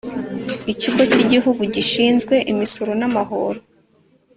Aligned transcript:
ikigo 0.73 1.01
cy'igihugu 1.11 1.61
gishinzwe 1.75 2.35
imisoro 2.51 2.91
n'amahoro 2.99 3.59